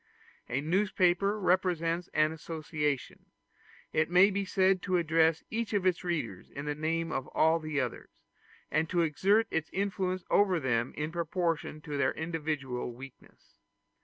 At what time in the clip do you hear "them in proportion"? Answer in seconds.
10.59-11.81